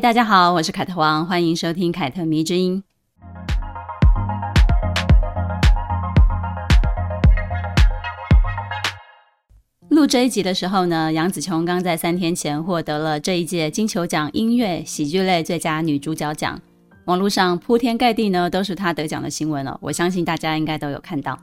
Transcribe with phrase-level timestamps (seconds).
[0.00, 2.82] 大家好，我是凯特王，欢迎收听凯特迷之音。
[9.90, 16.58] 录这一集的时候呢，杨紫琼刚在三天前获得了这一届金球奖音乐喜剧类最佳女主角奖，
[17.04, 19.78] 网络上铺天盖地呢都是她得奖的新闻了。
[19.82, 21.38] 我相信大家应该都有看到，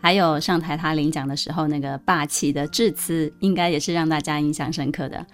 [0.00, 5.26] 还有上台她领奖的时候那个霸气的致辞，应该也是让大家印象深刻的。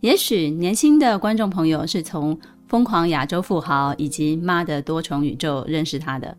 [0.00, 2.36] 也许年轻的观众朋友是从
[2.68, 6.36] 《疯狂亚洲富豪》以及《妈的多重宇宙》认识他的，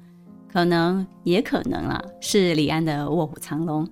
[0.52, 3.86] 可能也可能啊是李安的《卧虎藏龙》。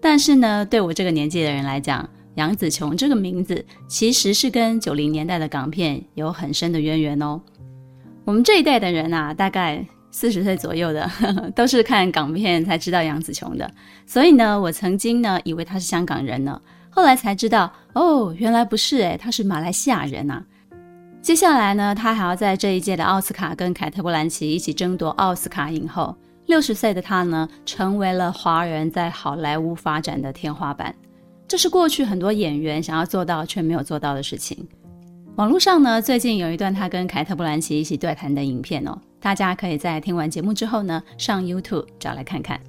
[0.00, 7.40] 但是呢，对我这个年纪的人来讲，杨紫琼这个名字其实是跟九零年代的港片有很深的渊源哦。
[8.24, 13.70] 我们这一代的人啊，大概四十岁左右的呵呵， 都是看港片才知道杨紫琼的。
[14.06, 20.44] 所以呢，我曾经呢以为她是香港人呢，后来才知道哦，原来不是诶，他是马来西亚人啊。
[21.20, 26.16] 接下来呢，他还要在这一届的奥斯卡跟凯特·布兰奇一起争夺奥斯卡影后。
[26.46, 30.92] 六十岁的他呢，成为了华人在好莱坞发展的天花板。
[31.46, 34.66] 这是过去很多演员想要做到却没有做到的事情。
[35.36, 42.60] 网络上呢，最近有一段他跟凯特·布兰奇一起对谈的影片哦，大家可以在听完节目之后呢，上 YouTube 找来看看。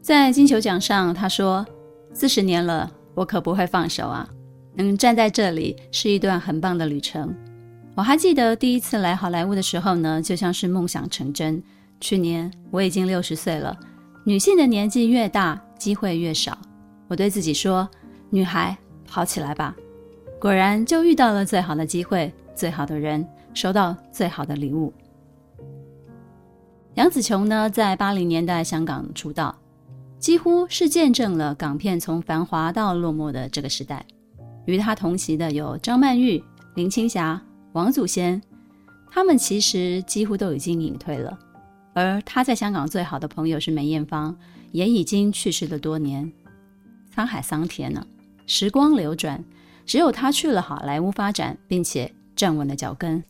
[0.00, 1.66] 在金球奖上，他说
[2.14, 4.26] ：“四十年了，我可不会放手啊！
[4.84, 7.34] 能站在这里是一段很棒的旅程。
[7.94, 11.62] 我还记得第一次来好莱坞的时候呢，就像是梦想成真。”
[11.98, 13.74] 去年我已经六十岁了，
[14.22, 16.58] 女性的年纪越大，机会越少。
[17.08, 17.88] 我对自己说
[18.28, 19.74] ：“女孩，跑起来吧！”
[20.38, 24.92] 果然就遇到了最好的机会，最好的人，收到最好的礼物。
[26.96, 29.56] 杨紫琼呢，在八零年代香港出道，
[30.18, 34.04] 几乎是见证了港片从繁华到落寞的这个时代。
[34.66, 36.42] 与他同席的有张曼玉、
[36.74, 37.40] 林青霞、
[37.72, 38.40] 王祖贤，
[39.10, 41.38] 他们其实几乎都已经隐退了。
[41.94, 44.36] 而他在香港最好的朋友是梅艳芳，
[44.70, 46.30] 也已经去世了多年。
[47.14, 48.06] 沧海桑田呢，
[48.46, 49.42] 时光流转，
[49.86, 53.24] 只有他去了好莱坞发展，并且站稳了脚跟。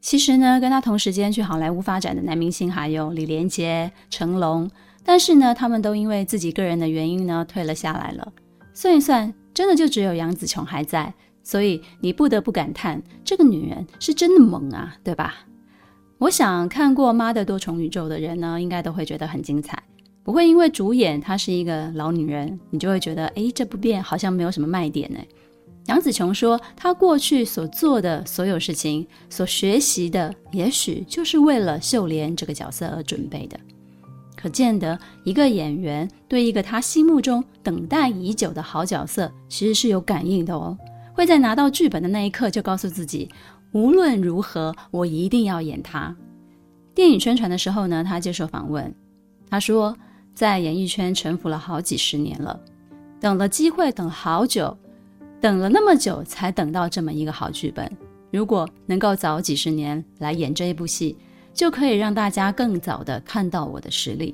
[0.00, 4.70] 其实呢，跟他同时间去好莱坞发展的男明星还有李连杰、成龙，
[5.02, 8.32] 但是呢，他们都因为自己个人的原因呢，退了下来了。
[8.72, 15.34] 算一算，真的就只有杨紫琼还在，所以你不得不感叹，这个女人是真的猛啊，对吧？
[16.18, 19.76] 我想看过《妈的多重宇宙》的人呢，应该都会觉得很精彩。
[20.22, 25.18] 不会因为主演她是一个老女人，你就会觉得，诶，这部片好像没有什么卖点呢。
[25.86, 33.58] 杨紫琼说，她过去所做的所有事情，所学习的，也许就是为了秀莲这个角色而准备的。
[34.40, 40.78] 可见得，一个演员对一个他心目中等待已久的好角色，其实是有感应的哦。
[41.12, 43.28] 会在拿到剧本的那一刻，就告诉自己。
[43.72, 46.14] 无论如何，我一定要演他。
[46.94, 48.94] 电影宣传的时候呢，他接受访问，
[49.50, 49.96] 他说，
[50.34, 52.58] 在演艺圈沉浮了好几十年了，
[53.20, 54.76] 等了机会等好久，
[55.40, 57.90] 等了那么久才等到这么一个好剧本。
[58.30, 61.16] 如果能够早几十年来演这一部戏，
[61.58, 64.32] 就可以让大家更早的看到我的实力。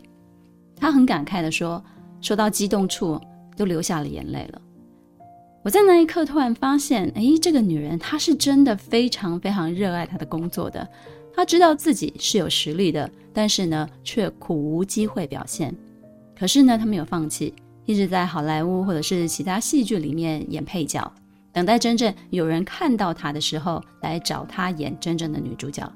[0.77, 1.83] 他很感慨地说，
[2.21, 3.19] 说到激动处
[3.57, 4.61] 都流下了眼泪了。
[5.63, 10.87] 我在那一刻突然发现，哎，这个女人她是真的非常非常热爱她的工作的。
[11.35, 15.75] 她知道自己是有实力的，但是呢，却苦无机会表现。
[16.39, 17.55] 可是呢，她没有放弃，
[17.87, 21.11] 一直在好莱坞或者是其他戏剧里面演配角，
[21.55, 25.91] 等待真正有人看到她的时候来找她演真正的女主角。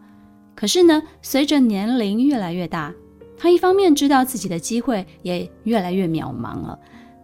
[0.58, 2.92] 可是呢，随着年龄越来越大，
[3.36, 6.76] 他一方面知道自己的机会也越来越渺茫了。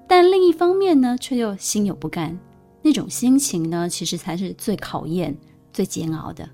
[0.07, 2.39] 但另一方面呢，却又心有不甘，
[2.81, 5.37] 那种心情呢，其实才是最考验、
[5.73, 6.49] 最煎熬的。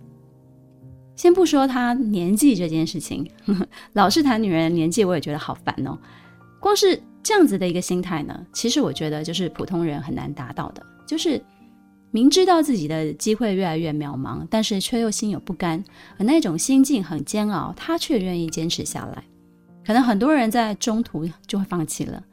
[1.16, 3.30] 先不说他年纪这件事情，
[3.92, 5.98] 老是谈女人年纪，我也觉得好烦哦。
[6.60, 11.44] 光是这样子的一个心态呢，其实我觉得就是普通人很难达到的，就是
[12.10, 15.84] 明知道自己的机会越来越渺茫，但是却又心有不甘，
[16.18, 19.22] 而那种心境很煎熬，他却愿意坚持下来。
[19.84, 22.24] 可能很多人在中途就会放弃了。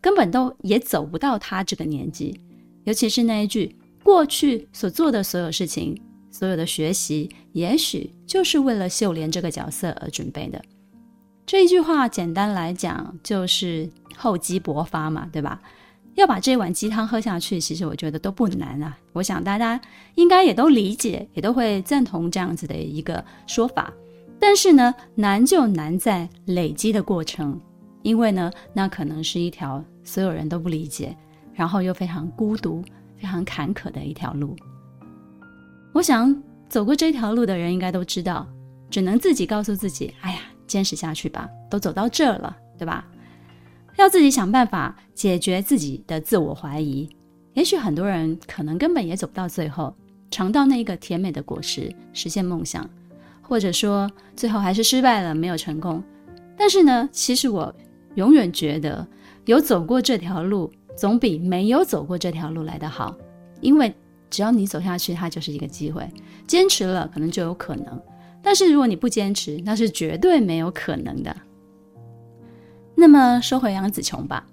[0.00, 2.40] 根本都也走不到他这个年纪，
[2.82, 5.96] 尤其是那一句“过去所做的所有事情，
[6.28, 10.60] 所有的学习，也许就是为了秀莲这个角色而准备的”。
[11.46, 15.62] 这一句话简单来讲就是厚积薄发嘛，对吧？
[16.14, 18.96] 要把这碗鸡汤喝下去，其实我觉得都不难啊。
[19.12, 19.80] 我想大家
[20.14, 23.92] 应该也都理解，也都会赞同这样子的一个说法。
[24.38, 27.58] 但是呢，难就难在累积的过程，
[28.02, 31.16] 因为呢，那可能是一条所有人都不理解，
[31.54, 32.82] 然后又非常孤独、
[33.16, 34.56] 非常坎坷的一条路。
[35.92, 36.34] 我想
[36.68, 38.46] 走过这条路的人应该都知道，
[38.90, 43.06] 只能自己告诉自己：“哎呀，坚持下去吧，都走到这了，对吧？”
[43.96, 47.08] 要自己想办法解决自己的自我怀疑。
[47.54, 49.94] 也许很多人可能根本也走不到最后，
[50.30, 52.88] 尝到那一个甜美的果实，实现梦想，
[53.42, 56.02] 或者说最后还是失败了，没有成功。
[56.56, 57.74] 但是呢，其实我
[58.14, 59.06] 永远觉得
[59.44, 63.14] 有走过这条路，总比没有走过这条路来得好。
[63.60, 63.94] 因为
[64.30, 66.08] 只要你走下去，它就是一个机会。
[66.46, 67.96] 坚持了，可能就有可能；
[68.42, 71.36] 但是如果你不坚持，那是绝对没有可能的。
[73.02, 74.46] 那么说回杨紫琼吧，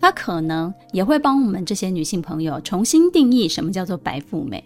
[0.00, 4.62] 她可能也会帮我们这些女性朋友重新定义什么叫做白富美，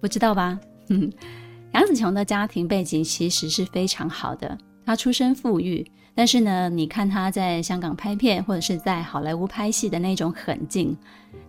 [0.00, 0.58] 不知道吧？
[0.88, 1.12] 哼，
[1.74, 4.56] 杨紫琼的家庭背景其实是非常好的，
[4.86, 10.96] 她出身富裕，但是呢，你看她在香港拍片或者是在好莱坞拍戏的那种狠劲，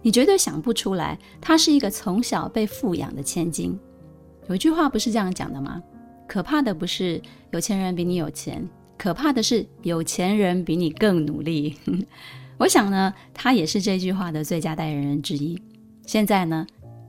[0.02, 3.80] 你绝对想不出来，她是一个从小被富养的千金。
[4.50, 5.82] 有一句话不是这样讲的吗？
[6.28, 7.22] 可怕的不是
[7.52, 8.68] 有钱人比你有钱。
[8.98, 11.78] 可怕的是，有钱人比你更努力。
[12.58, 15.62] 我想呢，他也是这句话的最佳代言人之一。
[16.06, 16.66] 现在呢，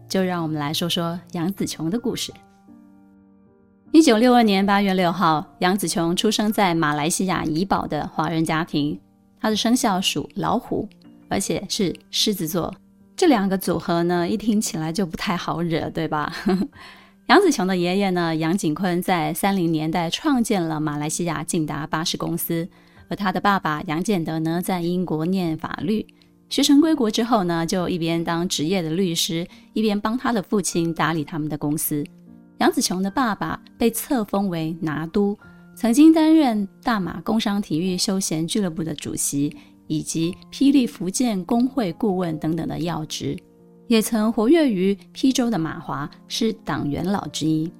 [0.09, 2.33] 就让我们来说说杨紫琼的故事。
[3.93, 9.00] 一九六二年八月六号，杨紫琼出生在马来西亚怡保的华人家庭。
[9.41, 10.89] 她的生肖属老虎，
[11.29, 12.75] 而且是狮子座。
[13.15, 16.32] 这两个组合呢，一听起来就不太好惹，对吧？
[17.28, 22.69] 杨紫琼的爷爷呢，杨景坤在三零年代创建了马来西亚晋达巴士公司，
[23.08, 26.06] 而他的爸爸杨建德呢，在英国念法律，
[26.49, 32.05] 学成归国之后呢，就一边当职业的律师，一边帮他的父亲打理他们的公司。
[32.58, 35.37] 杨紫琼的爸爸被册封为拿督，
[35.75, 39.56] 曾经担任大马工商体育休闲俱乐部的主席，
[39.88, 43.37] 以及霹雳福建工会顾问等等的要职。
[43.88, 47.71] 也曾活跃于邳州的马华，是党元老之一。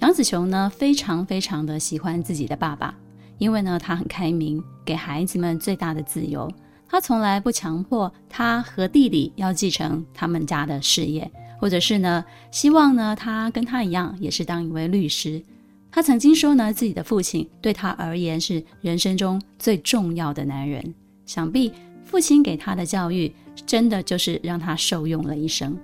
[0.00, 2.94] 杨子琼呢，非常非常的喜欢自己的爸爸，
[3.38, 6.50] 因为呢，他很开明，给孩子们最大的自由。
[6.88, 15.42] 他从来不强迫他和弟弟要继承他们家的事业，或者是呢，希望呢，他跟他一样，也是当一位律师。
[15.90, 20.94] 他曾经说呢，自己的父亲对他而言是人生中最重要的男人。
[21.24, 21.72] 想必
[22.04, 23.34] 父亲给他的教育。
[23.66, 25.76] 真的就是让他受用了一生。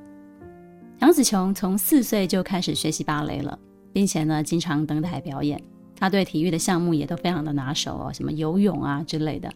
[1.01, 3.59] 杨紫琼从四岁就开始学习芭蕾了，
[3.93, 5.61] 并且呢，经常登台表演。
[5.97, 9.53] 她对体育的项目也都非常的拿手哦，什么游泳啊之类的。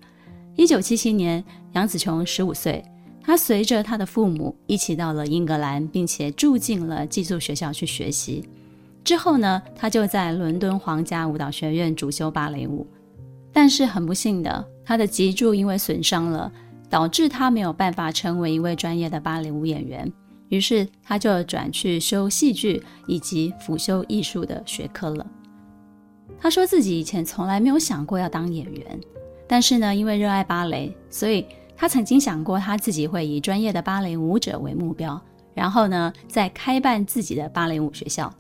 [0.56, 2.84] 一九七七年，杨紫琼十五岁，
[3.22, 8.48] 她随着她的父母一起到了英格兰，并且住进了寄宿学校去学习。
[9.04, 12.86] 之后呢，她就在伦敦皇家舞蹈学院主修芭蕾舞。
[13.52, 16.52] 但是很不幸的，她的脊柱因为损伤了。
[16.88, 20.10] 导致他没有办法成为一位专业的芭蕾舞演员，
[20.48, 25.26] 于是他就转去修戏剧以及辅修艺术的学科了。
[26.38, 29.00] 他说自己以前从来没有想过要当演员，
[29.48, 31.46] 但是呢，因为热爱芭蕾，所以
[31.76, 35.20] 他曾经想过他自己会以专业的芭蕾舞者为目标，
[35.54, 38.32] 然后呢，再开办自己的芭蕾舞学校。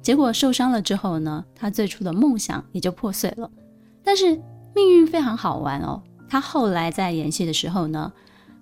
[0.00, 3.50] 结果受伤了之后呢，他最初的梦想也就破碎了。
[4.02, 4.38] 但是
[4.74, 6.02] 命运非常好玩哦。
[6.34, 8.12] 他后来在演戏的时候呢，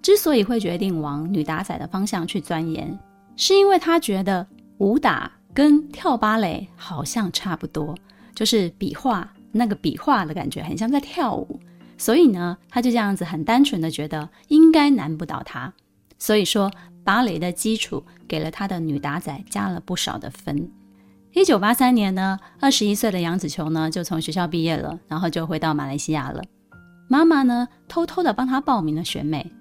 [0.03, 2.99] 之所以会决定往女打仔的方向去钻研，
[3.35, 7.97] 是因为他觉得武打跟跳芭蕾好像差不多，
[8.35, 11.59] 就是比划那个比划的感觉很像在跳舞，
[11.97, 15.73] 所以呢，他就这样子很单纯的觉得应该难不倒他，
[16.19, 16.71] 所以说
[17.03, 20.71] 芭蕾的基础给了他的女打仔加了不少的分。
[21.33, 26.43] 一九八三年呢，二十一岁的杨紫琼呢就从学校毕业了，然后就回到马来西亚了。
[27.13, 29.53] 妈妈呢，偷偷的帮她报名了选美。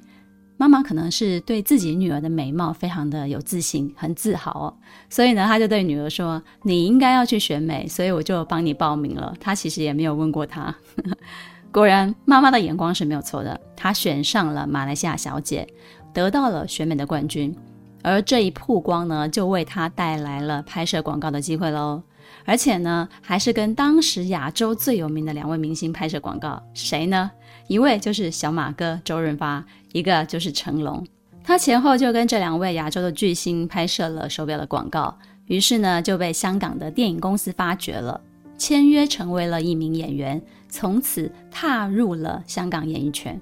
[0.55, 4.73] 妈妈可能是对自己女儿的美貌非常的有自信，很自豪哦，
[5.09, 10.73] 所以呢，她就对女儿说：“你应该要去选美，所以我就帮你报名了。”她其实也没有问过她。
[11.73, 15.67] 果然，妈妈的眼光是没有错的，她选上了马来西亚小姐，
[16.13, 17.53] 得到了选美的冠军。
[18.01, 22.01] 而这一曝光呢，就为她带来了拍摄广告的机会喽。
[22.45, 27.29] 而且呢，还是跟当时亚洲最有名的两位明星拍摄广告，谁呢？
[27.71, 29.63] 一位就是小马哥周润发，
[29.93, 31.07] 一个就是成龙。
[31.41, 38.19] 他前后就跟这两位亚洲的巨星拍摄了手表的广告，于是呢就被香港的电影公司发掘了，
[38.57, 43.39] 签约成为了一名演员，从此踏入了香港演艺圈。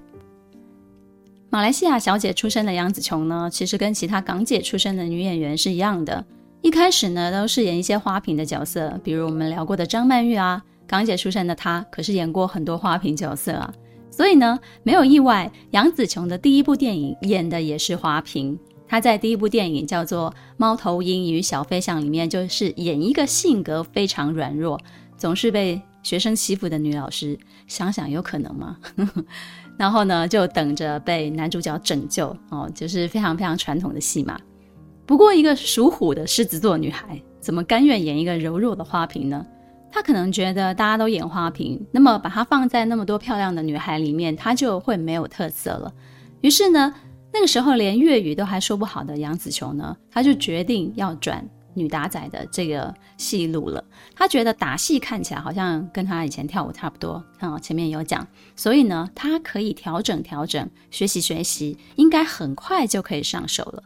[1.48, 6.24] 马来西亚小姐出身的杨紫琼呢，其实跟其他港姐出身的女演员是一样的。
[6.62, 13.74] 一开始呢，都是演一些花瓶的角色，比如我们聊过的张曼玉啊，港姐出身的她可是演过很多花瓶角色啊。
[14.20, 18.58] 所以呢，没有意外，杨紫琼的第一部电影演的也是花瓶。
[18.86, 24.78] 她在第一部电影叫做《猫头鹰与小飞象》里面，就是演一个性格非常软弱，
[25.16, 27.38] 总是被学生欺负的女老师。
[27.66, 28.76] 想想有可能吗？
[29.78, 34.38] 然后呢，就等着被男主角拯救哦，就是非常非常传统的戏码。
[35.06, 39.46] 不过，一个属虎的狮子座女孩，怎么甘愿演一个柔弱的花瓶呢？
[39.92, 45.92] 他可能觉得大家都演花瓶，那么把她放在那么多漂亮的女孩里面，他就会没有特色了。
[46.40, 46.94] 于是呢，
[47.32, 51.48] 那个时候连粤语都还说不好的杨紫琼呢，她就决定要转。
[51.72, 53.82] 女打仔的这个戏路了，
[54.16, 63.84] 她觉得打戏看起来好像跟她以前跳舞差不多，啊，前面有讲，所以呢，她可以调整调整，学习学习，应该很快就可以上手了。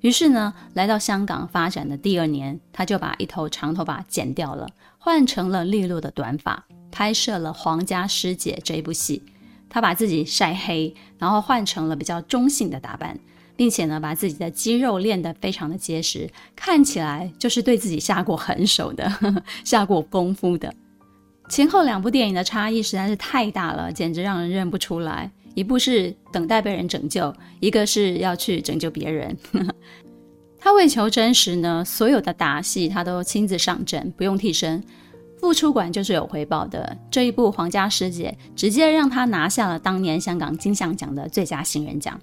[0.00, 4.66] 于是呢，来到香港发展的第二年，她就把一头长头发剪掉了，
[5.04, 9.20] 换成了利落的短发，拍摄了《皇家师姐》这一部戏。
[9.68, 13.18] 她把自己晒黑，然后换成了比较中性的打扮。
[13.56, 19.12] 并且呢，把自己的肌肉练得非常的结实，看起来就是对自己下过狠手的，
[19.64, 20.72] 下过功夫的。
[21.48, 25.28] 前后两部电影的差异实在是太大了，简直让人认不出来。
[25.54, 29.36] 一部是等待被人拯救，一个是要去拯救别人。
[30.64, 34.80] 他为求真实呢，所有的打戏他都亲自上阵，不用替身，
[35.40, 36.96] 付出管就是有回报的。
[37.10, 42.16] 这一部《皇家师姐》直接让他拿下了当年香港金像奖的最佳新人奖。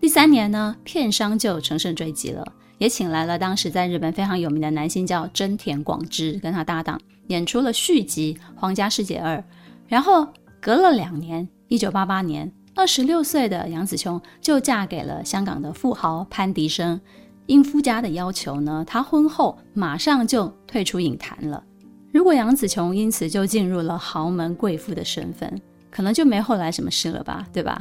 [0.00, 2.46] 第三年呢，片商就乘胜追击了，
[2.78, 9.36] 也请来了当时在日本非常有名的男星叫真田广之，跟他搭档演出了续集《皇家师姐二》。
[9.88, 10.28] 然后
[10.62, 17.00] 隔了两年，一九八八年，二十六岁的杨紫琼就嫁给了香港的富豪潘迪生。
[17.46, 21.62] 应夫家的要求呢，她婚后马上就退出影坛了。
[22.12, 25.60] 如果杨紫琼因此就进入了豪门贵妇的身份，
[25.90, 27.78] 可能就没后来什么事了吧，对吧？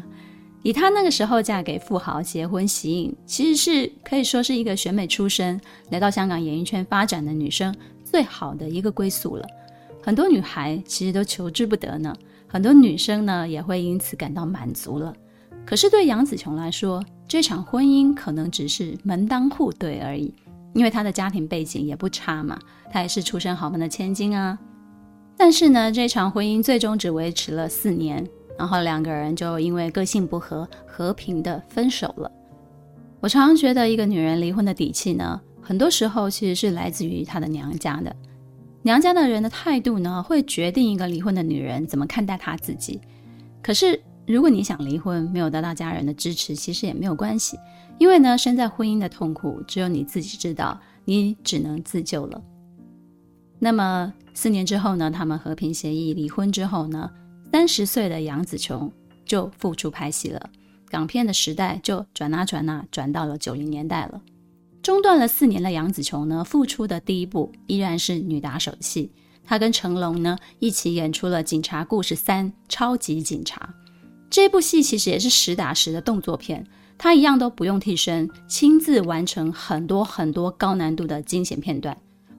[0.63, 9.45] 以她那个时候嫁给富豪、结婚、息影，其实是可以说是一个选美出身，来到香港演艺圈发展的女生最好的一个归宿了。
[10.01, 12.15] 很多女孩其实都求之不得呢，
[12.47, 15.13] 很多女生呢也会因此感到满足了。
[15.65, 20.33] 可是对杨紫琼来说，这场婚姻可能只是门当户对而已，
[20.73, 22.59] 因为他的家庭背景也不差嘛，
[22.91, 24.57] 他也是出身豪门的千金啊。
[25.35, 28.27] 但是呢，这场婚姻最终只维持了四年。
[28.55, 32.31] 然后两个人就因为个性不合，和平的分手了。
[33.19, 38.15] 我常常觉得，一个女人离婚的底气呢，很多时候其实是来自于她的娘家的。
[38.83, 43.01] 娘家的人的态度呢，会决定一个离婚的女人怎么看待她自己。
[43.63, 47.57] 可是，如果你想离婚，没有得到家人的支持，其实也没有关系，
[47.97, 52.41] 因为呢，身在婚姻的痛苦，只有你自己知道，你只能自救了。
[53.59, 57.11] 那么四年之后呢，他们和平协议离婚之后呢，
[57.51, 58.91] 三十岁的杨紫琼
[59.25, 60.49] 就复出拍戏了，
[60.89, 64.21] 港片的时代就转啊转啊转到了九零年代了。
[64.81, 69.11] 中断了四年的杨紫琼呢，复出的第一部依然是女打手戏，
[69.43, 73.73] 她跟成龙呢一起演出了《警察故事三：超级警察》。
[74.33, 76.65] 这部戏其实也是实打实的动作片，
[76.97, 81.95] 他一样都不用替身，亲自完成很多很多高难度的惊险片段。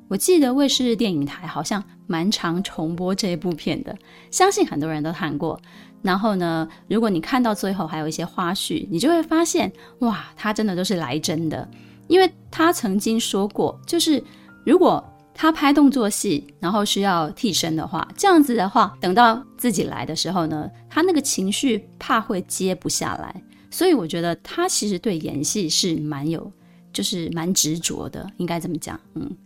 [0.08, 3.96] 我记得卫视电影台好像蛮常重播这部片的，
[4.32, 5.56] 相信很多人都看过。
[6.02, 11.70] 然后呢，如果你看到最后还有一些花絮，你就会发现，哇，他真的都是来真的。
[12.08, 14.20] 因为他曾经说过，就是
[14.66, 15.02] 如果
[15.34, 23.42] 他拍动作戏，然后需要替身的话，这样子的话，等到自己来的时候呢，他那个情绪怕会接不下来。
[23.70, 26.50] 所以我觉得他其实对演戏是蛮有，
[26.92, 29.36] 就是蛮执着的，应该这么讲，嗯。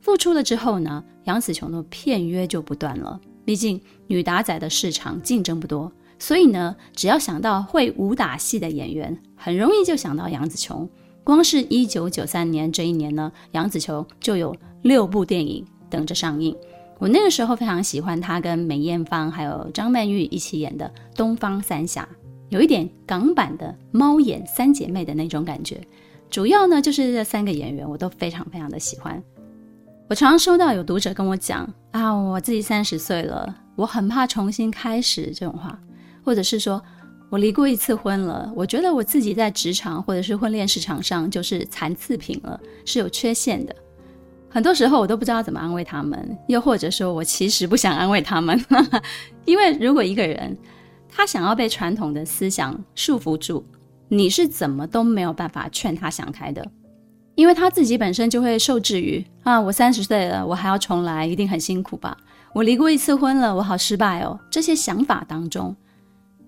[0.00, 3.20] 复出了之后呢，杨紫琼的片约就不断了。
[3.44, 10.88] 毕竟女打仔的市场竞争不多，所以呢，只要想到会武打戏的演员，很容易就想到杨紫琼。
[11.30, 16.56] 光是一九九三年这一年呢，杨紫琼就有六部电影等着上映。
[16.98, 22.02] 我那个时候非常喜欢她跟梅艳芳还有张曼玉一起演的《东方三侠》，
[22.48, 25.80] 有一点港版的猫眼三姐妹的那种感觉。
[26.28, 29.22] 主要呢，就是这三个演员我都非常非常的喜欢。
[30.08, 35.80] 我常常收到有读者跟我讲啊，我自己三十岁了，我很怕重新开始这种话，
[36.24, 36.82] 或者是说
[37.30, 43.74] 我离过一次婚了，我觉得我自己在职场或者是婚恋市场上就是残次品了，是有缺陷的。
[44.48, 48.60] 很多时候我都不知道怎么安慰他们，又或者说我其实不想安慰他们，
[49.46, 50.58] 因为如果一个人
[51.08, 53.64] 他想要被传统的思想束缚住，
[54.08, 56.66] 你是怎么都没有办法劝他想开的，
[57.36, 62.16] 因为他自己本身就会受制于啊，我三十岁了，我还要重来，一定很辛苦吧？
[62.52, 64.36] 我离过一次婚了，我好失败哦。
[64.50, 65.76] 这些想法当中，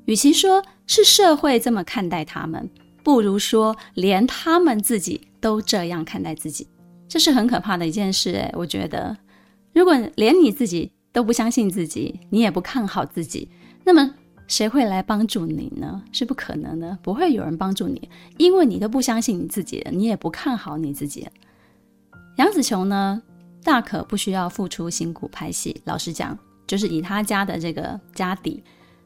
[0.07, 2.69] 与其说是社会这么看待他们，
[3.03, 6.67] 不如说连他们自己都这样看待自己，
[7.09, 8.31] 这是很可怕的一件事。
[8.33, 9.17] 诶，我觉得，
[9.73, 13.49] 如果连你自己都不相信自己，你也不看好自己，
[13.85, 14.15] 那么
[14.49, 16.03] 谁会来帮助你呢？
[16.13, 21.27] 是不可能的，不会有人帮助你，因为你都不相信你自己，你也不看好你自己。
[22.37, 23.23] 杨紫琼呢？
[23.65, 28.61] 大可不需要付出辛苦拍戏，老实讲，就是以他家的这个家底，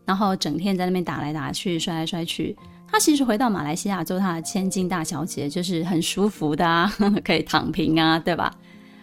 [0.06, 2.56] 然后整天在那边打来打去、摔来摔去。
[2.90, 6.90] 他其实回到马来西亚做他的千金大小姐，就是很舒服的啊，
[7.22, 8.50] 可以躺平啊，对吧？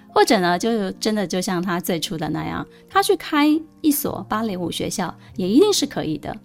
[0.07, 3.47] 或者呢，就真的就像他最初的那样，他去开
[3.81, 6.35] 一所芭蕾舞学校，也一定是可以的。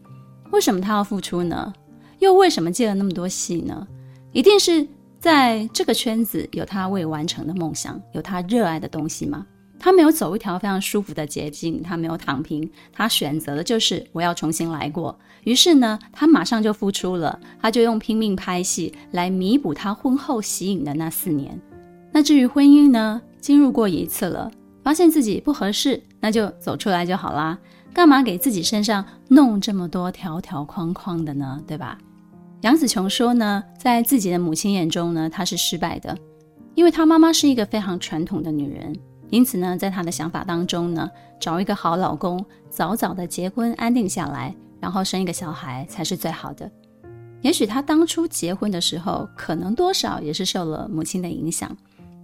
[0.50, 1.72] 为什么他要付出呢？
[2.18, 3.86] 又为什么接了那么多戏呢？
[4.32, 4.86] 一定是。
[5.20, 9.44] 在这个圈子有他未完成的梦想，有他热爱的东西吗？
[9.78, 15.18] 他没有走一条非常舒服的捷径，他没有躺平，他选择的就是我要重新来过。
[15.44, 21.58] 于是呢，他马上就复出了，他就用拼命拍戏来弥补他婚后息影的那四年。
[22.12, 24.50] 那至于婚姻呢，进入过一次了，
[24.82, 27.56] 发现自己不合适，那就走出来就好啦，
[27.94, 31.62] 干嘛给自己身上弄这么多条条框框的呢？
[31.66, 31.96] 对吧？
[32.62, 36.18] 杨紫琼说呢，在自己的母亲眼中呢，她是失败的，
[36.74, 38.92] 因为她妈妈是一个非常传统的女人，
[39.30, 46.70] 因此呢，在她的想法当中呢，找一个好老公，早早的结婚安定下来，然后生一个小孩才是最好的。
[47.42, 51.76] 也许她当初结婚的时候，可能多少也是受了母亲的影响，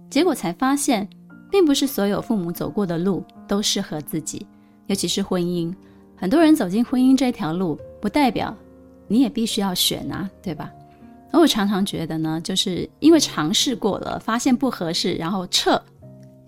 [0.09, 1.07] 结果才发现，
[1.51, 4.45] 并不是所有父母走过的路都适合自己，
[4.87, 5.73] 尤其是婚姻，
[6.15, 8.55] 很多人走进婚姻这条路，不代表。
[9.07, 10.71] 你也必须要选啊，对吧？
[11.31, 15.79] 而我常常觉得呢，就是因为尝试过了，发现不合适，然后撤，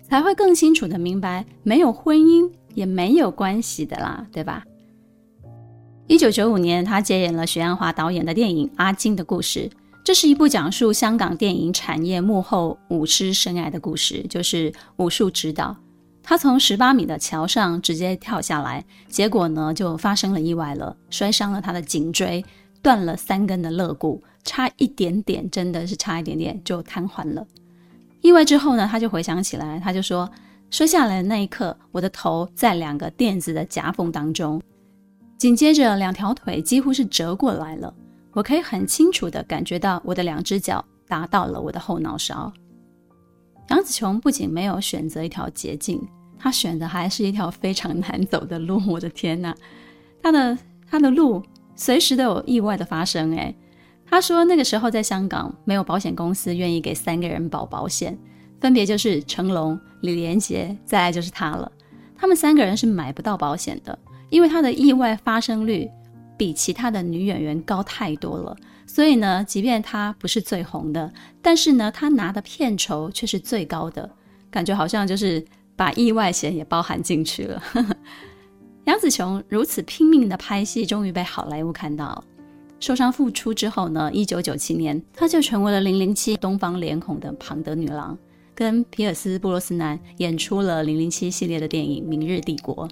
[0.08, 4.64] 才会更清楚的明白，没有婚姻也没有关系的啦，对吧？
[6.06, 9.68] 一九九五年，他接演了许鞍华导演的电影《阿金的故事》，
[10.02, 15.76] 这是一部讲述香港电影产业幕后武师生涯的故事，就是武术指导。
[16.22, 22.42] 他从十八米的桥上直接跳下来，结果呢就发生了意外了，摔伤了他的颈椎，
[22.80, 27.46] 断了三根的肋骨，差一点点，真的是差一点点就瘫痪了。
[28.20, 30.30] 意外之后呢，他就回想起来，他就说，
[30.70, 34.60] 摔下来的那一刻，我的头在两个垫子的夹缝当中，
[35.38, 37.94] 紧接着两条腿几乎是折过来了，
[38.32, 42.52] 我可以很清楚地感觉到我的两只脚达到了我的后脑勺。
[43.68, 46.00] 杨紫琼不仅没有选择一条捷径。
[46.40, 49.52] 他选的还是一条非常难走的路，我的天呐，
[50.22, 50.56] 他的
[50.88, 51.42] 他的路
[51.74, 53.36] 随时都有意外的发生。
[53.36, 53.52] 诶，
[54.10, 58.18] 他说那个时候在香港没有保险公司愿意给三个人保保险，
[58.60, 61.70] 分别就是成龙、李连杰，再来就是他了。
[62.16, 63.98] 他们三个人是买不到保险的，
[64.30, 65.88] 因为他的意外发生率
[66.36, 68.56] 比其他的女演员高太多了。
[68.86, 74.10] 所以呢，即便他不是最红的，但是呢，他拿的片酬却是最高的，
[74.50, 75.44] 感觉好像就是。
[75.78, 77.62] 把意外险也包含进去了。
[78.86, 82.24] 杨紫琼如此拼命的拍戏，终于被好莱坞看到了。
[82.80, 88.16] 受伤复出之后呢，一九九七年，她就成为了零零七东方脸孔的庞德女郎，
[88.54, 92.88] 跟皮尔斯布罗斯南演出了零零七系列的电影《明日帝国》。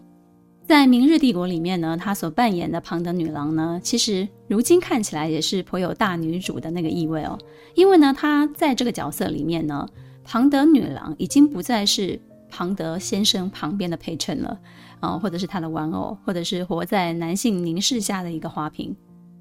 [0.66, 7.38] 在《明日帝国》里面呢，她所扮演的庞德女郎呢，其实如今看起来也是颇有大女主的那个意味哦。
[7.74, 9.88] 因为呢，她在这个角色里面呢，
[10.24, 12.20] 庞德女郎已经不再是。
[12.48, 14.58] 庞德先生旁边的陪衬了，
[15.00, 18.96] 啊，或者是他的玩偶，或者是活在男性凝视下的一个花瓶。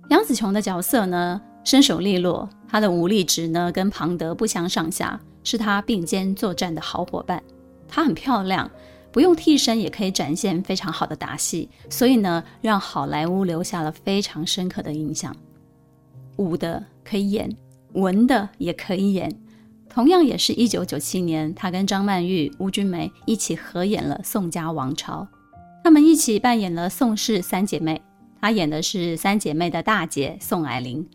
[0.09, 7.41] 杨紫琼的角色呢，身手利落，她的武力值呢跟庞德不相上下，是他并肩作战的好伙伴。
[7.87, 8.69] 她很漂亮，
[9.11, 15.35] 不用替身也可以展现非常好的打戏，所以呢，让好莱坞留下了非常深刻的印象。
[16.37, 17.49] 武的可以演，
[17.93, 19.35] 文的也可以演。
[19.89, 25.21] 同样也是一九九七年，她跟张曼玉、鄔君梅一起合演了《宋家王朝》，
[25.83, 28.01] 他们一起扮演了宋氏三姐妹。
[28.39, 31.07] 她演的是三姐妹的大姐宋霭龄。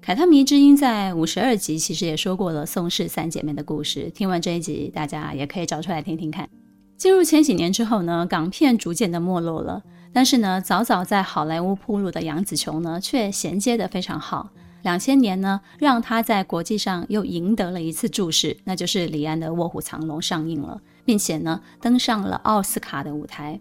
[0.00, 4.10] 凯特迷之音在五十二集其实也说过了宋氏三姐妹的故事。
[4.10, 6.48] 听完这一集，大家也可以找出来听听看。
[6.96, 14.50] 进入千禧年之后呢，港片逐渐的没落了，但是呢，早早在好莱坞铺路的杨紫琼呢，却衔接得非常好。
[14.82, 23.60] 两千年呢，让她在国际上又赢得了一次注视，那就是李安的《卧虎藏龙》上映了，并且呢登上了奥斯卡的舞台。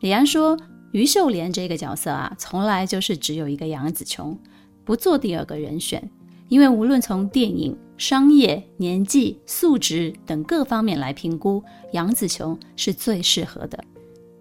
[0.00, 0.58] 李安说
[0.92, 4.38] ：“于秀莲这个角色啊，从来就是只有一个杨紫琼，
[4.84, 6.10] 不做第二个人选。
[6.48, 13.84] 因为无论从电影、商业、年纪、素质等各方面来评估，杨紫琼是最适合的。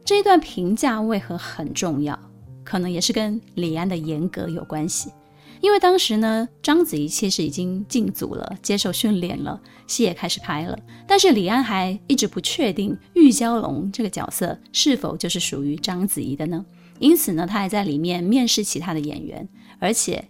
[0.03, 2.17] 这段评价为何很重要？
[2.63, 5.11] 可能也是跟李安的严格有关系。
[5.61, 16.65] 因为当时呢，章子怡其实已经进组了，接受训练了，戏也开始拍了，但是李安还一直不确定玉娇龙这个角色是否就是属于章子怡的呢？
[16.99, 19.47] 因此呢，他还在里面面试其他的演员，
[19.79, 20.23] 而且。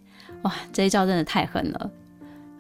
[0.44, 1.92] 哇，这一招真的太狠了！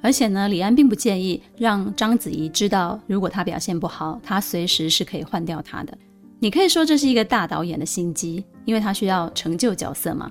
[0.01, 5.97] 而且呢，李安并不介意让章子怡知道，如果她表现不好，他随时是可以换掉她的。
[6.39, 10.29] 你可以说这是一个大导演的心机，因为他需要成就角色嘛。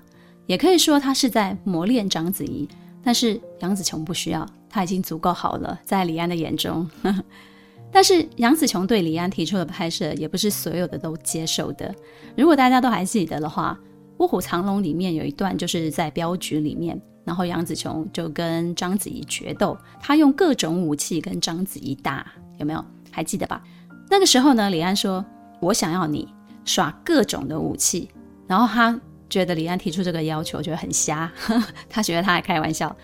[0.48, 2.66] 也可以说他是在磨练章子怡，
[3.04, 6.88] 但是杨紫琼不需要，她已经足够好了，在李安的眼中。
[7.92, 11.94] 但是杨紫琼对李安提出的拍摄，也不是所有的都接受的。
[12.34, 13.78] 如果大家都还记得的话，
[14.16, 17.00] 《卧虎藏龙》里面有一段就是在镖局里面。
[17.24, 22.26] 然后杨紫琼就跟章子怡决斗，他用各种武器跟章子怡打，
[22.58, 22.82] 有没有？
[23.10, 23.62] 还记得吧？
[24.08, 25.22] 那个时候呢，李安说
[25.60, 26.26] ：“我想要你
[26.64, 28.08] 耍各种的武器。”
[28.48, 32.94] 然后他觉得李安提出这个要求觉得很瞎，呵呵，他觉得他还开玩笑。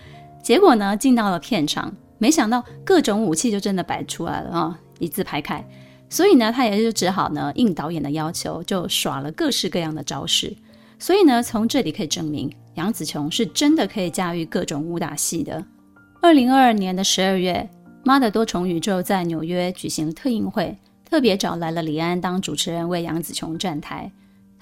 [0.43, 5.65] 结果呢，进到了片场，没想到各种武器就真的摆出来了啊，哦，一字排开。
[6.09, 10.55] 所以呢，他也就只好呢应导演的要求，就耍了各式各样的招式。
[10.99, 12.51] 所以呢，从这里可以证明。
[12.75, 15.65] 杨紫琼是真的可以驾驭各种武打戏的。
[16.21, 17.71] 二零二二年的十二月，
[18.05, 20.77] 《妈的多重宇宙》在纽约举行特映会，
[21.09, 24.11] 特别找来了李安当主持人为杨紫琼站台。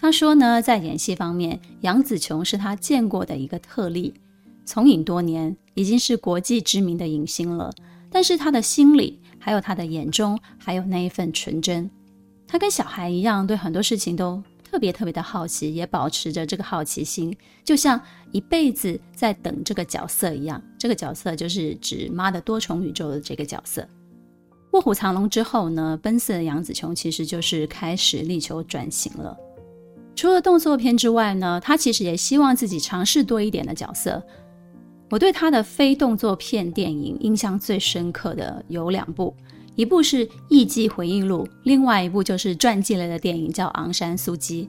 [0.03, 4.13] 他说呢，在演戏方面，杨紫琼是他见过的一个特例。
[4.65, 7.73] 从影多年，已经是国际知名的影星了，
[8.11, 11.89] 但是他的心里，还有他的眼中，还有那一份纯真。
[12.49, 14.43] 他跟小孩一样，对很多事情都。
[14.65, 18.01] 特别特别的好奇，也保持着这个好奇心，就像
[18.33, 20.61] 一辈子在等这个角色一样。
[20.77, 23.83] 这个角色就是指《妈的多重宇宙》的这个角色。
[24.73, 29.37] 《卧虎藏龙》之后呢，奔四的杨紫琼其实就是开始力求转型了。
[30.15, 34.23] 除了动作片之外呢，他其实也希望自己尝试多一点的角色。
[35.11, 39.35] 我对他的非动作片电影印象最深刻的有两部。
[39.75, 44.65] 一部是《艺伎回忆录》，另外一部就是传记类的电影，叫《昂山素姬》。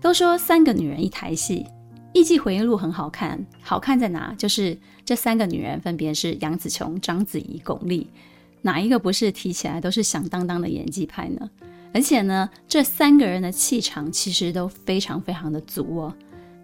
[0.00, 1.66] 都说三个女人一台戏，
[2.14, 4.34] 《艺伎回忆录》很好看，好看在哪？
[4.38, 8.06] 就是这三个女人分别是杨紫琼、章子怡、巩俐，
[8.62, 11.50] 哪一个不是提起来都是响当当的演技派呢？
[11.92, 16.14] 而且呢，这三个人的气场其实都非常非常的足哦。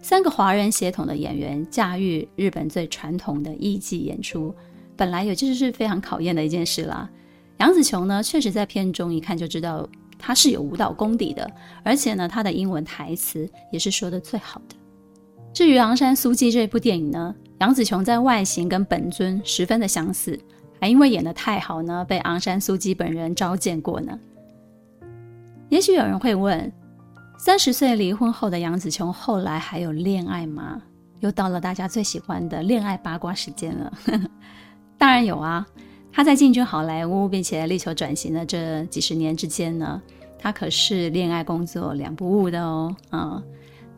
[0.01, 4.53] 三个华人血统的演员驾驭日本最传统的艺伎演出，
[4.95, 7.09] 本来也就是是非常考验的一件事啦。
[7.57, 9.87] 杨紫琼呢，确实在片中一看就知道
[10.19, 11.49] 她是有舞蹈功底的，
[11.83, 14.75] 而且呢，她的英文台词也是说的最好的。
[15.51, 20.39] 至于《昂山素姬》这部电影呢，杨紫琼在外形跟本尊十分的相似，
[20.79, 24.19] 还因为演得太好呢，被昂山素姬本人召见过呢。
[25.69, 26.71] 也许有人会问：
[27.37, 30.81] 三十岁离婚后的杨紫琼后来还有恋爱吗？
[31.21, 33.91] 又到了大家最喜欢的恋爱八卦时间了。
[34.97, 35.65] 当然有啊。
[36.11, 40.01] 她在进军好莱坞，并且力求转型的这几十年之间呢，
[40.39, 42.95] 她可是恋爱工作两不误的哦。
[43.09, 43.43] 啊、嗯，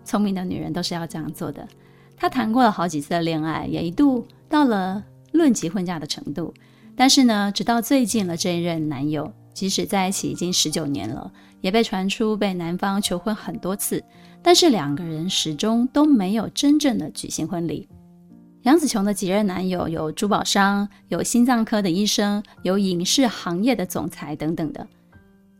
[0.03, 1.67] 聪明的女人都是要这样做的。
[2.15, 6.51] 她谈过了好几次的恋爱，也一度到了论及婚嫁的程度。
[6.95, 14.03] 但是呢，直到最近了这一任男友，即使在一起已经十九年了，也被传出被男方求婚很多次，
[14.41, 17.87] 但是两个人始终都没有真正的举行婚礼。
[18.63, 24.85] 杨紫琼的几任男友有珠宝商，有心脏科的医生，有影视行业的总裁等等的。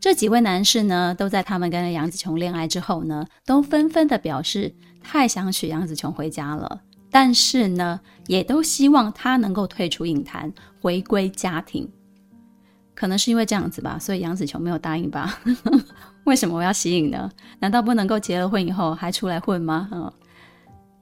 [0.00, 11.90] 这几位男士呢，都在他们跟杨紫琼恋爱之后呢，都纷纷的表示太想娶杨紫琼回家了，但是呢，也都希望她能够退出影坛，回归家庭。
[12.98, 15.38] 可能是因为这样子吧，所以杨紫琼没有答应吧？
[16.26, 17.30] 为什么我要吸引呢？
[17.60, 19.88] 难道不能够结了婚以后还出来混吗？
[19.92, 20.12] 嗯。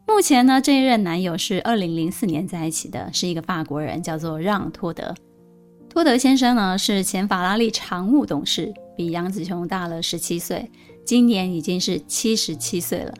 [0.06, 5.14] 目前呢，这一任男友是二零零四年在一起的，是一个法国人，叫做让·托德。
[5.88, 10.70] 托德先生呢是前法拉利常务董事，比杨紫琼大了十七岁，
[11.02, 13.14] 今年已经是七十七岁了。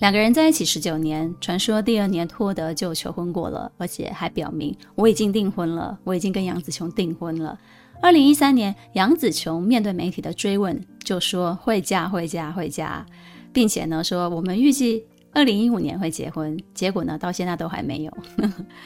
[0.00, 7.56] 两个人在一起十九年，传说第二年托德就求婚过了，而且还表明我已经订婚了，我已经跟杨紫琼订婚了。
[8.00, 13.04] 二零一三年，杨紫琼面对媒体的追问，就说会嫁，会嫁，会嫁，
[13.52, 15.04] 并且呢说我们预计。
[15.34, 18.18] 二零一五年会结婚，结果呢，到现在都还没有。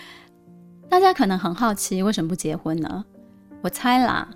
[0.90, 3.02] 大家可能很好奇，为什么不结婚呢？
[3.62, 4.28] 我猜啦，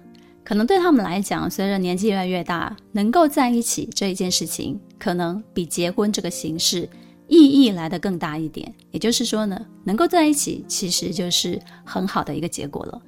[0.45, 6.89] 可能对他们来讲，随着年纪越来越大，能够在一起这一件事情，可能比结婚这个形式
[7.27, 8.73] 意义来得更大一点。
[8.93, 13.03] 也就是说呢，能够在一起，其实就是很好的一个结果了。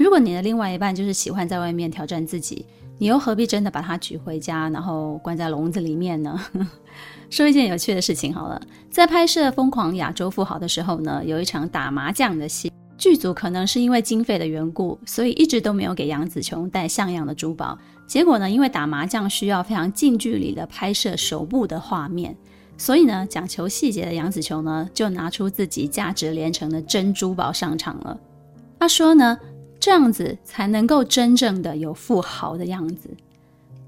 [0.00, 2.64] 如果你的另外一半就是喜欢在外面挑战自己，
[2.96, 6.40] 你又何必真的把他娶回家，然后关在笼子里面呢？
[7.28, 8.58] 说一件有趣的事情好了，
[8.88, 12.72] 在拍摄《疯狂亚洲富豪》的时候呢，有一场打麻将的戏。
[12.96, 17.78] 剧组可能是因为经费的缘故，所以一直都没有给杨紫琼戴像样的珠宝。
[18.06, 22.34] 结果呢，因为打麻将需要非常近距离的拍摄手部的画面，
[22.78, 28.18] 所以呢，讲求细节的杨紫琼呢，就拿出自己价值连城的真珠宝上场了。
[28.78, 29.38] 他说呢，
[29.80, 33.08] 这样子才能够真正的有富豪的样子。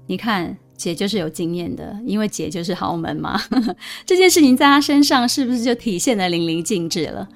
[0.07, 3.39] 你看，姐就是有经验的，因为姐就是豪门嘛。
[4.05, 7.29] 这件事情在她身上是不是就体现的淋漓尽致了？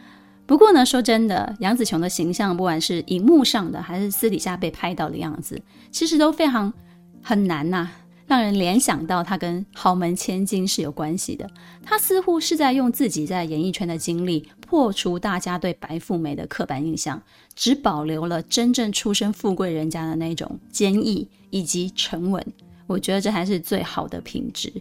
[0.45, 6.73] 不过呢，说真的，杨紫琼的形象，不管是荧幕上的还是私底下被拍到的样子，其实都非常
[7.21, 7.89] 很难呐、
[8.27, 11.49] 让人联想到她跟豪门千金是有关系的。
[11.83, 17.21] 她似乎是在用自己在演艺圈的经历，破除大家对白富美的刻板印象，
[17.55, 22.45] 只保留了真正出身富贵人家的那种坚毅以及沉稳。
[22.85, 24.71] 我觉得这还是最好的品质。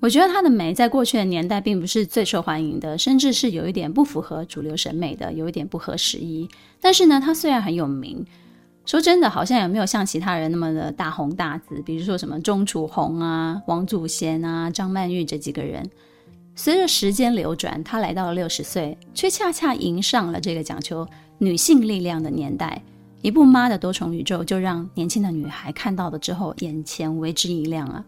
[0.00, 6.48] 我觉得她的美在过去的年代并不是最受欢迎的，甚至是有一点不符合主流审美的，有一点不合时宜。
[6.80, 8.24] 但是呢，她虽然很有名，
[8.88, 11.82] 说真的，好像也没有像其他人那么的大红大紫。
[11.82, 15.86] 比如说什么钟楚红啊、王祖贤啊、张曼玉这几个人。
[16.56, 22.82] 随着时间流转，她来到了六十岁，却恰恰迎上了这个讲求女性力量的年代。
[23.20, 28.02] 一部《妈的多重宇宙》就让年轻的女孩看到了之后，眼前为之一亮啊！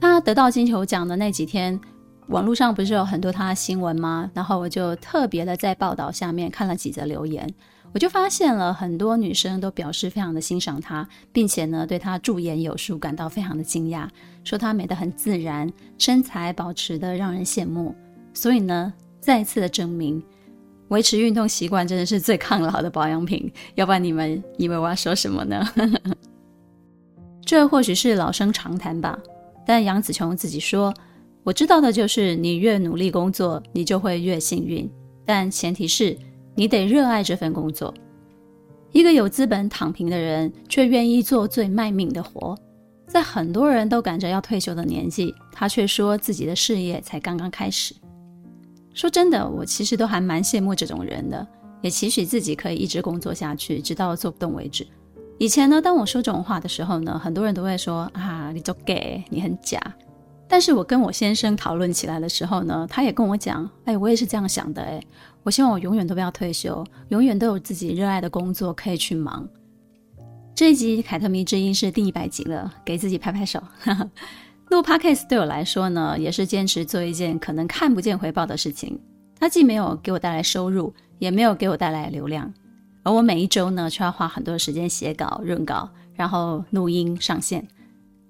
[0.00, 1.78] 她得到金球奖的那几天，
[2.26, 4.28] 网络上不是有很多她的新闻吗？
[4.34, 7.48] 然后我就特别的在报道下面看了几则留言，
[7.94, 14.08] 我就发现了很多女生都表示非常的欣赏他，并且呢对他驻颜有术感到非常的惊讶，
[14.42, 17.94] 说他美得很自然，身材保持得让人羡慕。
[18.32, 20.20] 所以呢，再一次的证明，
[20.88, 23.48] 维持运动习惯真的是最抗老的保养品。
[23.76, 25.64] 要不然你们以为我要说什么呢？
[27.46, 29.16] 这或许是老生常谈吧。
[29.64, 30.92] 但杨紫琼自己说
[31.44, 34.90] ：“我知道的就是，你越努力工作，你就会越幸运。
[35.24, 36.18] 但前提是
[36.54, 37.92] 你得热爱这份工作。
[38.92, 42.56] 一个有资本躺平的人，却愿意做最卖命的活，
[43.08, 47.94] 在很多人都赶着要退休的年纪，他却说自己的事业才刚刚开始。
[48.92, 51.44] 说真的，我其实都还蛮羡慕这种人的，
[51.82, 54.86] 也期许自己可以一直工作下去，直到做不动为止。”
[55.38, 59.80] 以前呢，当我说这种话的时候呢，很多人都会说啊，你做 gay，你很假。
[60.46, 65.02] 但是我跟我先生讨论起来的时候呢，他也跟我讲，哎，我也是这样想的，哎，
[65.42, 69.48] 我希望我永远都不要退休，永远都有自己热爱的工作可以去忙。
[70.54, 73.60] 这一集《凯特迷之音》是第一百集了，给自己拍拍手。
[74.70, 78.98] 录 podcast 对我来说呢，也是坚持做一件可能看不见回报的事情。
[79.38, 82.52] 它既没有给我带来收入，也没有给我带来流量。
[83.02, 87.66] 而我每一周呢，却要花很多时间写稿、润稿，然后录音上线。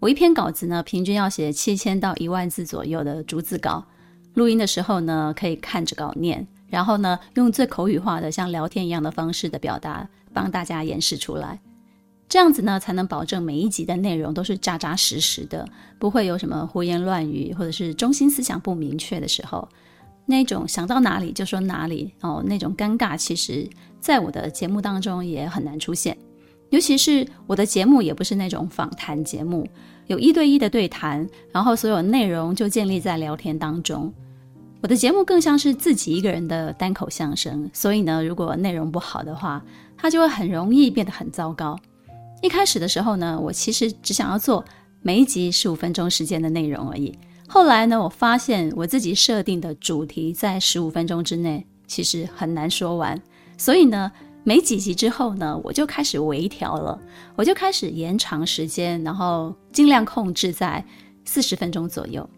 [0.04, 3.82] 我一篇稿子呢，平均要写七千到一万字左右的逐字稿。
[4.34, 11.58] 录音的时候呢，可以看着稿念，然后呢，用最口语化的像聊天一样的方式的表达，帮大家演示出来。
[12.28, 15.66] 这样子呢，才能保证每一集的内容都是扎扎实实的，
[15.98, 19.66] 不会有什么胡言乱语，或者是中心思想不明确的时候。
[20.26, 23.66] 那种想到哪里就说哪里哦，那种尴尬，其实
[24.00, 26.14] 在我的节目当中也很难出现。
[26.68, 29.66] 尤其是我的节目也不是那种访谈节目，
[30.06, 34.12] 有一对一的对谈，然后所有内容就建立在聊天当中。
[34.82, 39.64] 我的节目更像是自己一个人的单口相声，所以呢，如果内容不好的话，
[39.96, 41.78] 它就会很容易变得很糟糕。
[42.42, 44.62] 一开始的时候呢，我其实只想要做
[45.00, 47.16] 每一集十五分钟时间的内容而已。
[47.48, 53.18] 后来呢，我发现我自己设定的主题在十五分钟之内其实很难说完，
[53.56, 54.12] 所以呢，
[54.44, 57.00] 没几集之后呢，我就开始微调了，
[57.34, 60.84] 我就开始延长时间，然后尽量控制在
[61.24, 62.28] 四十分钟左右。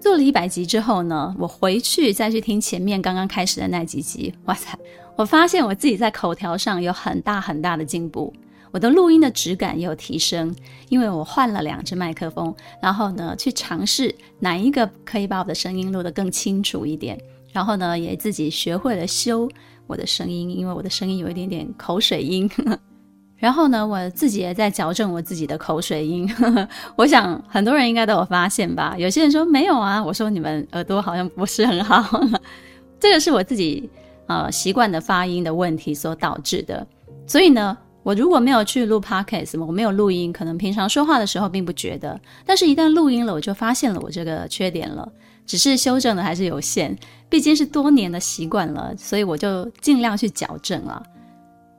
[0.00, 4.76] 做了一百集之后呢，我回去再去听前面刚刚开始的那几集，哇塞，
[5.14, 8.32] 我发现我自己在口条上有很大很大的进步。
[8.72, 10.54] 我的录音的质感也有提升，
[10.88, 17.20] 因为我换了两只麦克风，然后呢，去尝试哪一个可以把我的声音录得更清楚一点，
[17.52, 19.48] 然后呢，也自己学会了修
[19.90, 22.48] 我的声音，因为我的声音有一点点口水音，
[23.36, 26.32] 然后呢，我自己也在矫正我自己的口水音，
[26.94, 28.94] 我想很多人应该都有发现吧？
[28.96, 32.20] 有些人说没有啊，我说你们耳朵好像不是很好，
[33.00, 33.90] 这个是我自己
[34.26, 36.86] 呃习惯的发音的问题所导致的，
[37.26, 37.76] 所以呢。
[38.02, 45.06] 我如果没有去录 podcast，我没有录音，可能平常说话的时候并不觉得，但是一旦录音了，我就发现了我这个缺点了。
[45.44, 46.96] 只是修正的还是有限，
[47.30, 51.00] 毕竟是多年的习惯了，所以我就尽量去矫正了。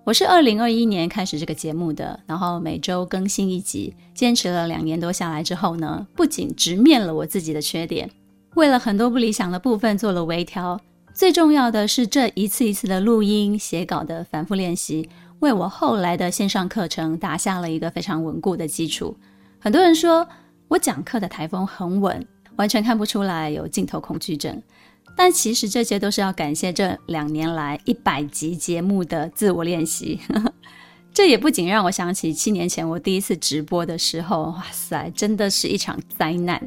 [0.06, 8.10] 我是二零二一年开始这个节目的，然后每周更新一集，坚持了两年多下来之后呢，不仅直面了我自己的缺点，
[8.56, 10.80] 为了很多不理想的部分做了微调，
[11.14, 15.10] 最重要的是这一次一次的录音、写稿的反复练习，
[15.40, 19.18] 为我后来的线上课程打下了一个非常稳固的基础。
[19.60, 20.26] 很多人说
[20.70, 22.26] 我讲课的台风很稳。
[22.58, 24.62] 完全看不出来有镜头恐惧症，
[25.16, 30.20] 但其实这些都是要感谢这两年来一百集节目的自我练习。
[31.14, 36.62] 这也不仅让我想起七年前我第一次直播的时候，哇塞，真的是一场灾难。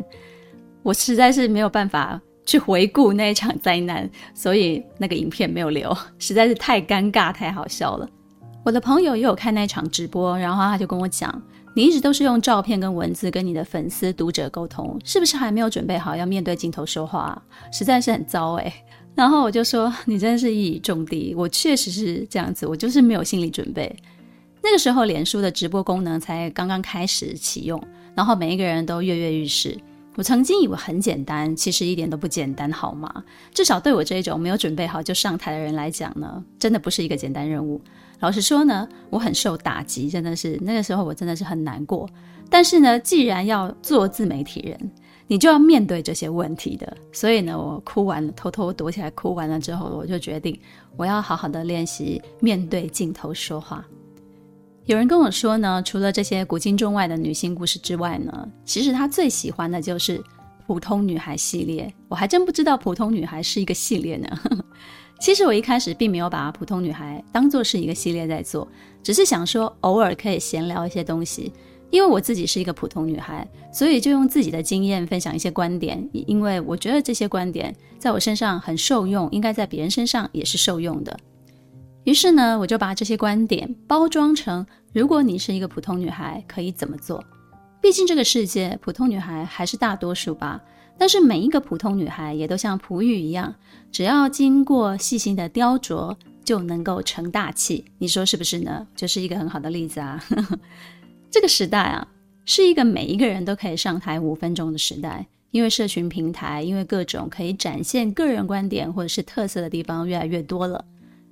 [0.83, 8.09] 我实在是没有办法去回顾那一场灾难，所以那个影片没有留，实在是太尴尬、太好笑了。
[8.65, 11.43] 我的朋友也有看那场直播，然后他就跟我讲。
[11.77, 17.43] 你一直都是用照片跟文字跟你的粉丝读者沟通，是不是还没有准备好要面对镜头说话？
[17.73, 18.73] 实在是很糟诶。
[19.15, 23.95] 然后我就说，你真的是一语中的，我确实是这样子，我就是没有心理准备。
[24.63, 27.83] 那个时候，脸书的直播功能才刚刚开始启用，
[28.15, 29.77] 然后每一个人都跃跃欲试。
[30.17, 33.25] 我曾经以为很简单，其实一点都不简单，好吗？
[33.53, 37.81] 至少对我这种没有准备好就上台的人来讲呢，真的不是一个简单任务。
[38.25, 42.09] 老实说呢，我很受打击，真的是那个时候我真的是很难过。
[42.49, 44.91] 但是呢，既然要做自媒体人，
[45.27, 46.97] 你就要面对这些问题的。
[47.13, 50.59] 所以呢，我哭完了，偷偷躲起来哭完了之后，我就决定
[50.97, 53.85] 我要好好的练习面对镜头说话。
[54.87, 60.19] 有人跟我说呢，除了这些古今中外的女性故事之外呢，其实他最喜欢的就是
[60.67, 61.93] 普通女孩系列。
[62.09, 64.29] 我还真不知道普通女孩是一个系列呢。
[65.21, 68.69] 其实我一开始并没有把普通女孩当做是一个系列在做，
[69.03, 71.53] 只是想说偶尔可以闲聊一些东西。
[71.91, 76.09] 因为我自己是一个普通女孩，所以就用自己的经验分享一些观点。
[76.13, 81.17] 因为我觉得这些观点在我身上很受用，应该在别人身上也是受用的。
[82.03, 87.23] 于是呢，我就把这些观点包装成：如果你是一个普通女孩，可以怎么做？
[87.81, 90.61] 毕竟这个世界，普通女孩还是大多数吧。
[90.97, 93.55] 但是每一个普通女孩也都像璞玉一样，
[93.91, 97.85] 只要经过细心的雕琢，就能够成大器。
[97.99, 98.87] 你说是不是呢？
[98.95, 100.23] 就是一个很好的例子啊。
[101.31, 102.07] 这个时代啊，
[102.45, 110.85] 是一个每一个人都可以上台五分钟的时代，因为社群平台，因为各种可以展现个人观点或者是特色的地方越来越多了。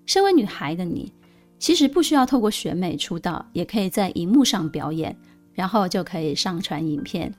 [0.05, 1.13] 身为女孩的你，
[1.59, 5.17] 其实不需要透过选美出道，也可以在荧幕上表演，
[5.55, 7.33] 然后就可以上传影片，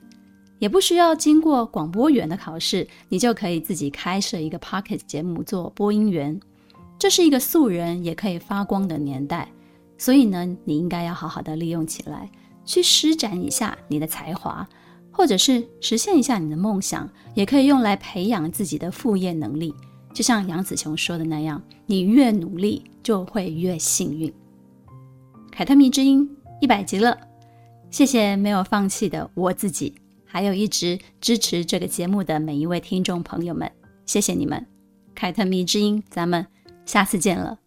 [0.64, 6.40] 也不需要经过广播员的考试，你就可以自己开设一个 Podcast 节目做播音员。
[6.98, 9.52] 这是一个素人也可以发光的年代，
[9.98, 12.30] 所以呢，你应该要好好的利用起来，
[12.64, 14.66] 去施展一下你的才华，
[15.10, 19.74] 或者是实现一下你的梦想，也可以用来培养自己的副业能力。
[20.14, 24.32] 就像杨紫琼说的那样，你越努力就会越幸运。
[25.52, 26.26] 凯特蜜之音
[26.62, 27.18] 一百集了，
[27.90, 29.94] 谢谢没有放弃的我自己，
[30.34, 33.70] 还有一直支持这个节目的每一位听众朋友们，
[34.04, 34.66] 谢谢你们。
[35.14, 36.44] 凯特迷之音，咱们
[36.84, 37.63] 下次见了。